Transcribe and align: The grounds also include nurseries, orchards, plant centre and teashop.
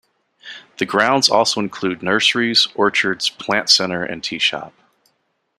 The 0.79 0.87
grounds 0.87 1.29
also 1.29 1.59
include 1.59 2.01
nurseries, 2.01 2.67
orchards, 2.73 3.29
plant 3.29 3.69
centre 3.69 4.03
and 4.03 4.23
teashop. 4.23 4.73